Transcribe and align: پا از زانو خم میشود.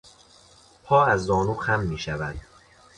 پا 0.83 1.05
از 1.05 1.25
زانو 1.25 1.53
خم 1.53 1.79
میشود. 1.79 2.35